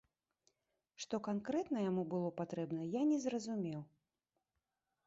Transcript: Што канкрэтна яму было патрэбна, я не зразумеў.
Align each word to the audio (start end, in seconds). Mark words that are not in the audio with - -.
Што 1.03 1.15
канкрэтна 1.27 1.83
яму 1.91 2.03
было 2.15 2.33
патрэбна, 2.41 2.81
я 2.99 3.05
не 3.13 3.17
зразумеў. 3.29 3.79